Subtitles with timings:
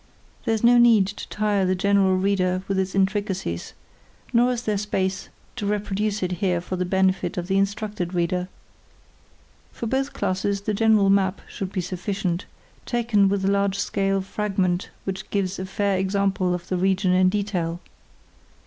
[0.45, 3.73] There is no need to tire the general reader with its intricacies,
[4.33, 8.47] nor is there space to reproduce it for the benefit of the instructed reader.
[9.71, 12.45] For both classes the general map should be sufficient,
[12.87, 16.67] taken with the large scale fragment [See Chart A] which gives a fair example of
[16.67, 17.79] the region in detail.